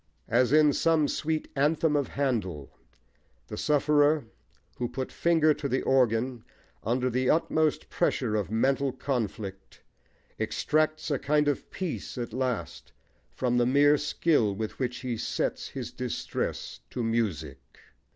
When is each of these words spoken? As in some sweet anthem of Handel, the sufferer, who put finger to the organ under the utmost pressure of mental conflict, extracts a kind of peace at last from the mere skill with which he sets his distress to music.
As 0.29 0.51
in 0.51 0.73
some 0.73 1.07
sweet 1.07 1.47
anthem 1.55 1.95
of 1.95 2.07
Handel, 2.07 2.71
the 3.49 3.55
sufferer, 3.55 4.25
who 4.77 4.89
put 4.89 5.11
finger 5.11 5.53
to 5.53 5.69
the 5.69 5.83
organ 5.83 6.43
under 6.83 7.07
the 7.07 7.29
utmost 7.29 7.87
pressure 7.91 8.35
of 8.35 8.49
mental 8.49 8.91
conflict, 8.91 9.83
extracts 10.39 11.11
a 11.11 11.19
kind 11.19 11.47
of 11.47 11.69
peace 11.69 12.17
at 12.17 12.33
last 12.33 12.93
from 13.29 13.57
the 13.59 13.67
mere 13.67 13.95
skill 13.99 14.55
with 14.55 14.79
which 14.79 15.01
he 15.01 15.17
sets 15.17 15.67
his 15.67 15.91
distress 15.91 16.79
to 16.89 17.03
music. 17.03 17.59